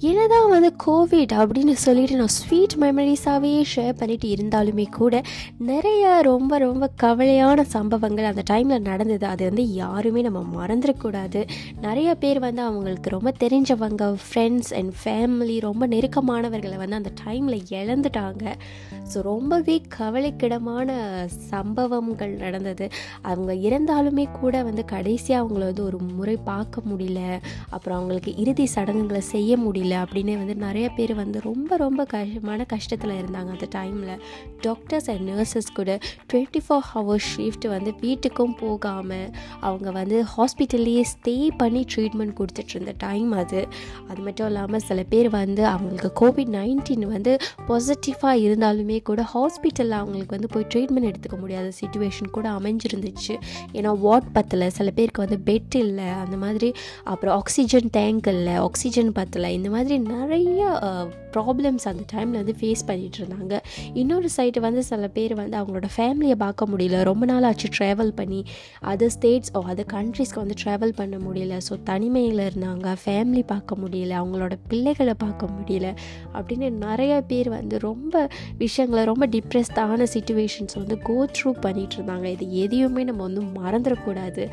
என்னதான் 0.02 0.49
வந்து 0.49 0.69
கோவிட் 0.87 1.33
அப்படின்னு 1.40 1.73
சொல்லிட்டு 1.73 2.16
நான் 2.16 2.33
ஸ்வீட் 2.37 2.75
மெமரிஸாகவே 2.80 3.64
ஷேர் 3.73 3.92
பண்ணிட்டு 3.92 4.28
இருந்தாலுமே 4.28 4.90
கூட 4.90 5.23
நிறைய 5.59 6.21
ரொம்ப 6.23 6.59
ரொம்ப 6.59 6.90
கவலையான 7.02 7.61
சம்பவங்கள் 7.61 8.25
அந்த 8.25 8.42
டைமில் 8.50 8.80
நடந்தது. 8.80 9.26
அது 9.26 9.45
வந்து 9.45 9.73
யாருமே 9.73 10.21
நம்ம 10.21 10.40
மறந்துடக்கூடாது. 10.59 11.49
நிறைய 11.80 12.14
பேர் 12.14 12.38
வந்து 12.38 12.62
அவங்களுக்கு 12.62 13.11
ரொம்ப 13.11 13.33
தெரிஞ்சவங்க 13.40 14.16
ஃப்ரெண்ட்ஸ் 14.25 14.73
அண்ட் 14.75 14.95
ஃபேமிலி 15.04 15.61
ரொம்ப 15.61 15.87
நெருக்கமானவர்களை 15.87 16.76
வந்து 16.76 16.97
அந்த 16.97 17.12
டைமில் 17.25 17.59
இழந்துட்டாங்க. 17.69 18.45
ஸோ 19.14 19.21
ரொம்பவே 19.23 19.83
கவலைக்கிடமான 19.99 20.88
சம்பவங்கள் 21.26 22.35
நடந்தது. 22.37 22.88
அவங்க 23.23 23.52
இறந்தாலுமே 23.69 24.26
கூட 24.40 24.62
வந்து 24.62 24.85
கடைசியாக 24.85 25.45
அவங்கள 25.45 25.59
வந்து 25.59 25.85
ஒரு 25.85 25.99
முறை 25.99 26.38
பார்க்க 26.45 26.88
முடியல. 26.90 27.21
அப்புறம் 27.69 27.99
அவங்களுக்கு 27.99 28.37
இறுதி 28.37 28.66
சடங்குகளை 28.66 29.21
செய்ய 29.21 29.57
முடியல. 29.57 29.88
அப்படின்னு 29.91 30.37
வந்து 30.37 30.55
நிறைய 30.55 30.89
பேர் 30.89 31.15
வந்து 31.15 31.41
ரொம்ப 31.43 31.77
ரொம்ப 31.77 32.05
கஷ்டமான 32.05 32.67
கஷ்டத்தில் 32.73 33.15
இருந்தாங்க 33.21 33.51
அந்த 33.51 33.69
டைமில் 33.75 34.21
டாக்டர்ஸ் 34.61 35.11
அண்ட் 35.11 35.29
நர்சஸ் 35.29 35.71
கூட 35.75 35.99
டுவெண்ட்டி 36.33 36.61
ஃபோர் 36.69 36.87
ஹவர்ஸ் 36.95 37.29
ஷிஃப்ட் 37.37 37.69
வந்து 37.69 37.91
வீட்டுக்கும் 38.01 38.57
போகாமல் 38.59 39.31
அவங்க 39.61 39.91
வந்து 39.91 40.25
ஹாஸ்பிட்டல்லையே 40.37 41.05
ஸ்டே 41.15 41.49
பண்ணி 41.57 41.85
ட்ரீட்மெண்ட் 41.95 42.35
கொடுத்துட்டு 42.41 42.75
இருந்த 42.75 42.95
டைம் 42.99 43.33
அது. 43.33 43.69
அது 44.09 44.21
மட்டும் 44.21 44.47
இல்லாமல் 44.47 44.81
சில 44.81 45.03
பேர் 45.03 45.31
வந்து 45.31 45.67
அவங்களுக்கு 45.67 46.11
கோவிட் 46.21 46.53
நைன்டீன் 46.59 47.07
வந்து 47.07 47.37
பாசிட்டிவாக 47.69 48.43
இருந்தாலுமே 48.47 49.03
கூட 49.03 49.23
ஹாஸ்பிட்டலில் 49.35 49.99
அவங்களுக்கு 50.01 50.39
வந்து 50.39 50.49
போய் 50.49 50.67
ட்ரீட்மெண்ட் 50.75 51.11
எடுத்துக்க 51.11 51.39
முடியாத 51.39 51.73
சுச்சுவேஷன் 51.81 52.31
கூட 52.31 52.51
அமைஞ்சிருந்துச்சு. 52.51 53.35
ஏன்னா 53.73 53.99
வாட் 53.99 54.33
பத்தில் 54.33 54.71
சில 54.71 54.91
பேருக்கு 54.91 55.27
வந்து 55.27 55.53
பெட் 55.53 55.77
இல்லை 55.77 56.05
அந்த 56.05 56.37
மாதிரி. 56.37 56.73
அப்புறம் 57.05 57.37
ஆக்சிஜன் 57.37 57.89
டேங்க் 57.91 58.27
இல்லை 58.27 58.55
ஆக்சிஜன் 58.55 59.13
பத்தலை 59.13 59.47
இந்த 59.47 59.71
மாதிரி 59.71 59.80
மாதிரி 59.81 59.99
நிறைய 59.99 60.63
ப்ராப்ளம்ஸ் 61.35 61.85
அந்த 61.91 62.03
டைமில் 62.13 62.39
வந்து 62.41 62.55
ஃபேஸ் 62.61 62.83
பண்ணிகிட்டு 62.87 63.19
இருந்தாங்க. 63.21 63.57
இன்னொரு 63.95 64.29
சைடு 64.37 64.59
வந்து 64.61 64.83
சில 64.89 65.09
பேர் 65.09 65.35
வந்து 65.35 65.57
அவங்களோட 65.59 65.89
ஃபேமிலியை 65.97 66.37
பார்க்க 66.43 66.67
முடியல. 66.73 66.99
ரொம்ப 67.11 67.25
நாள் 67.31 67.43
ஆச்சு 67.43 67.69
ட்ராவல் 67.79 68.13
பண்ணி. 68.21 68.41
அதர் 68.93 69.13
ஸ்டேட்ஸ் 69.17 69.53
ஓ 69.59 69.61
அதர் 69.73 69.89
கண்ட்ரீஸ்க்கு 69.93 70.43
வந்து 70.43 70.57
ட்ராவல் 70.65 70.95
பண்ண 71.01 71.17
முடியல. 71.17 71.57
ஸோ 71.69 71.77
தனிமையில் 71.91 72.43
இருந்தாங்க. 72.49 72.97
ஃபேமிலி 73.05 73.45
பார்க்க 73.47 73.79
முடியல. 73.83 74.17
அவங்களோட 74.23 74.57
பிள்ளைகளை 74.69 75.15
பார்க்க 75.25 75.53
முடியல. 75.57 75.89
அப்படின்னு 76.35 76.71
நிறைய 76.87 77.23
பேர் 77.31 77.49
வந்து 77.49 77.79
ரொம்ப 77.79 78.29
விஷயங்களை 78.65 79.05
ரொம்ப 79.05 79.27
டிப்ரெஸ்டான 79.37 80.09
சுச்சுவேஷன்ஸ் 80.17 80.79
வந்து 80.83 80.99
கோ 81.09 81.19
த்ரூ 81.37 81.53
பண்ணிகிட்டு 81.67 81.99
இருந்தாங்க. 81.99 82.25
இது 82.37 82.47
எதையுமே 82.65 83.05
நம்ம 83.05 83.29
வந்து 83.29 83.45
மறந்துடக்கூடாது. 83.61 84.45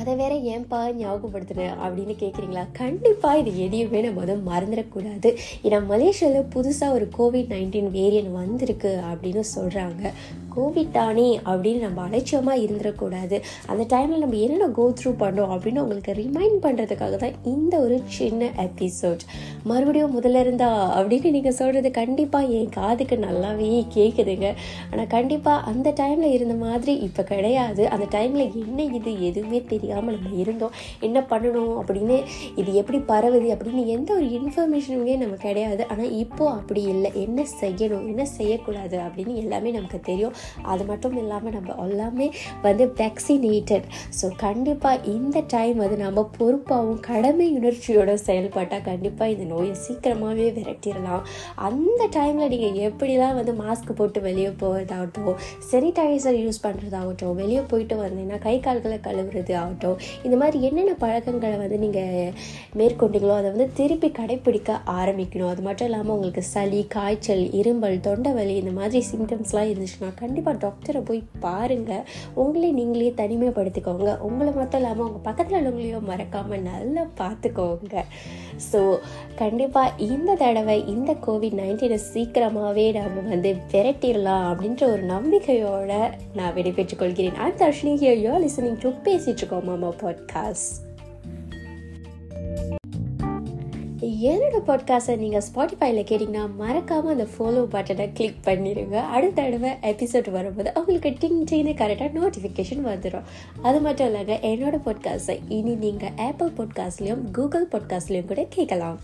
அதை 0.00 0.12
வேற 0.20 0.34
ஏன்பா 0.52 0.80
ஞாபகப்படுத்துனேன் 1.00 1.78
அப்படின்னு 1.84 2.14
கேட்குறீங்களா 2.22 2.64
கண்டிப்பாக 2.80 3.40
இது 3.42 3.52
எதையுமே 3.66 4.00
நம்ம 4.06 4.20
வந்து 4.24 4.36
மறந்துடக்கூடாது. 4.50 5.30
ஏன்னா 5.66 5.80
மலேசியாவில் 5.92 6.50
புதுசாக 6.56 6.96
ஒரு 6.98 7.08
கோவிட் 7.18 7.52
நைன்டீன் 7.54 7.90
வேரியன்ட் 7.98 8.32
வந்திருக்கு 8.40 8.92
அப்படின்னு 9.12 9.44
சொல்கிறாங்க 9.56 10.12
கோவிட் 10.54 10.94
தானே 10.96 11.26
அப்படின்னு 11.50 11.80
நம்ம 11.86 12.04
அலட்சியமாக 12.06 12.62
இருந்துடக்கூடாது. 12.62 13.36
அந்த 13.70 13.82
டைமில் 13.92 14.22
நம்ம 14.22 14.38
என்னென்ன 14.44 14.68
கோ 14.78 14.84
த்ரூ 14.98 15.10
பண்ணோம் 15.20 15.52
அப்படின்னு 15.54 15.82
உங்களுக்கு 15.84 16.12
ரிமைண்ட் 16.20 16.58
பண்ணுறதுக்காக 16.64 17.18
தான் 17.24 17.36
இந்த 17.52 17.74
ஒரு 17.84 17.96
சின்ன 18.16 18.48
எபிசோட் 18.64 19.22
மறுபடியும் 19.70 20.16
முதல்ல 20.16 20.42
இருந்தா 20.44 20.70
அப்படின்னு 20.98 21.34
நீங்கள் 21.36 21.56
சொல்கிறது 21.60 21.90
கண்டிப்பாக 22.00 22.52
என் 22.58 22.74
காதுக்கு 22.78 23.18
நல்லாவே 23.26 23.70
கேட்குதுங்க 23.96 24.48
ஆனால் 24.90 25.10
கண்டிப்பாக 25.16 25.66
அந்த 25.72 25.88
டைமில் 26.00 26.34
இருந்த 26.38 26.56
மாதிரி 26.66 26.94
இப்போ 27.08 27.24
கிடையாது. 27.32 27.82
அந்த 27.94 28.08
டைமில் 28.16 28.44
என்ன 28.64 28.88
இது 28.98 29.12
எதுவுமே 29.28 29.60
தெரியாமல் 29.90 30.16
நம்ம 30.16 30.36
இருந்தோம். 30.42 30.74
என்ன 31.06 31.18
பண்ணணும் 31.30 31.74
அப்படின்னு 31.80 32.16
இது 32.60 32.70
எப்படி 32.80 32.98
பரவுது 33.12 33.48
அப்படின்னு 33.54 33.82
எந்த 33.94 34.10
ஒரு 34.18 34.26
இன்ஃபர்மேஷனுமே 34.38 35.14
நமக்கு 35.22 35.46
கிடையாது. 35.46 35.82
ஆனால் 35.92 36.12
இப்போது 36.22 36.54
அப்படி 36.58 36.82
இல்லை. 36.94 37.10
என்ன 37.24 37.44
செய்யணும் 37.60 38.06
என்ன 38.12 38.22
செய்யக்கூடாது 38.36 38.96
அப்படின்னு 39.06 39.34
எல்லாமே 39.42 39.70
நமக்கு 39.76 40.00
தெரியும். 40.10 40.34
அது 40.72 40.82
மட்டும் 40.90 41.16
இல்லாமல் 41.22 41.54
நம்ம 41.56 41.76
எல்லாமே 41.86 42.26
வந்து 42.66 42.84
வேக்சினேட்டட் 43.00 43.86
ஸோ 44.18 44.26
கண்டிப்பாக 44.44 45.06
இந்த 45.14 45.38
டைம் 45.54 45.76
வந்து 45.84 45.98
நம்ம 46.04 46.24
பொறுப்பாகவும் 46.38 47.00
கடமை 47.10 47.48
உணர்ச்சியோட 47.58 48.10
செயல்பட்டால் 48.26 48.86
கண்டிப்பாக 48.90 49.34
இந்த 49.34 49.46
நோயை 49.52 49.74
சீக்கிரமாகவே 49.86 50.48
விரட்டிடலாம். 50.58 51.24
அந்த 51.68 52.02
டைமில் 52.18 52.52
நீங்கள் 52.54 52.78
எப்படிலாம் 52.90 53.38
வந்து 53.40 53.54
மாஸ்க் 53.62 53.96
போட்டு 54.00 54.20
வெளியே 54.28 54.52
போகிறதாகட்டும் 54.62 55.36
சானிடைசர் 55.70 56.40
யூஸ் 56.44 56.64
பண்ணுறதாகட்டும் 56.66 57.38
வெளியே 57.42 57.62
போயிட்டு 57.72 57.96
வந்தீங்கன்னா 58.04 58.40
கை 58.46 58.56
கால்களை 58.66 58.98
கழுவுறது 59.06 59.52
ஆகட்டும் 59.60 59.79
இந்த 60.26 60.36
மாதிரி 60.42 60.58
என்னென்ன 60.68 60.92
பழக்கங்களை 61.04 61.56
வந்து 61.62 61.78
நீங்கள் 61.84 62.32
மேற்கொண்டீங்களோ 62.80 63.34
அதை 63.38 63.48
வந்து 63.54 63.68
திருப்பி 63.78 64.10
கடைப்பிடிக்க 64.20 64.78
ஆரம்பிக்கணும். 64.98 65.50
அது 65.52 65.62
மட்டும் 65.68 65.88
இல்லாமல் 65.90 66.14
உங்களுக்கு 66.16 66.44
சளி 66.52 66.82
காய்ச்சல் 66.96 67.44
இரும்பல் 67.60 67.98
தொண்டை 68.06 68.32
வலி 68.38 68.54
இந்த 68.62 68.74
மாதிரி 68.80 69.00
சிம்டம்ஸ்லாம் 69.10 69.70
இருந்துச்சுன்னா 69.70 70.10
கண்டிப்பாக 70.22 70.56
டாக்டரை 70.64 71.02
போய் 71.10 71.22
பாருங்கள் 71.46 72.04
உங்களே 72.42 72.70
நீங்களே 72.80 73.10
தனிமைப்படுத்திக்கோங்க. 73.22 74.08
உங்களை 74.28 74.52
மட்டும் 74.60 74.80
இல்லாமல் 74.82 75.06
உங்கள் 75.08 75.26
பக்கத்தில் 75.28 75.58
உள்ளவங்களையும் 75.60 76.08
மறக்காமல் 76.12 76.66
நல்லா 76.70 77.04
பார்த்துக்கோங்க 77.22 78.04
ஸோ 78.70 78.80
கண்டிப்பாக 79.42 79.94
இந்த 80.06 80.30
தடவை 80.42 80.78
இந்த 80.94 81.10
கோவிட் 81.26 81.58
நைன்டீனை 81.60 81.98
சீக்கிரமாகவே 82.12 82.86
நம்ம 82.96 83.22
வந்து 83.32 83.50
விரட்டிடலாம் 83.72 84.46
அப்படின்ற 84.50 84.82
ஒரு 84.94 85.02
நம்பிக்கையோட 85.14 85.92
நான் 86.38 86.54
விடைபெற்றுக் 86.56 87.00
கொள்கிறேன். 87.02 87.38
அந்த 87.44 87.58
Darshini 87.62 87.94
here 88.02 88.20
you 88.24 88.34
listening 88.44 88.78
to 88.84 88.90
பேசிகிட்டு 89.06 89.42
இருக்கோம். 89.42 89.69
மாமா 89.70 89.90
பாட்காஸ்ட் 90.02 90.76
என்னோட 94.24 94.56
பாட்காஸ்ட்டை 94.66 95.14
நீங்கள் 95.16 95.42
ஸ்பாட்டிஃபைல 95.42 96.02
கேட்டிங்கன்னா 96.10 96.44
மறக்காமல் 96.56 97.12
அந்த 97.12 97.26
ஃபாலோ 97.32 97.62
பட்டனை 97.72 98.06
கிளிக் 98.12 98.40
பண்ணிடுங்க 98.44 98.96
அடுத்த 99.08 99.42
தடவை 99.42 99.70
எபிசோட் 99.82 100.30
வரும்போது 100.30 100.72
உங்களுக்கு 100.76 101.12
டிங் 101.20 101.42
டிங்னு 101.50 101.74
கரெக்டாக 101.80 102.18
நோட்டிஃபிகேஷன் 102.18 102.82
வந்துடும் 102.84 103.28
அது 103.62 103.80
மட்டும் 103.80 104.06
இல்லைங்க 104.06 104.36
என்னோட 104.42 104.78
பாட்காஸ்ட்டை 104.86 105.38
இனி 105.48 105.74
நீங்கள் 105.74 106.16
ஆப்பிள் 106.18 106.52
பாட்காஸ்ட்லேயும் 106.58 107.24
கூகுள் 107.32 107.70
பாட்காஸ்ட்லேயும் 107.72 108.26
கூட 108.26 108.44
கேட்கலாம். 108.48 109.00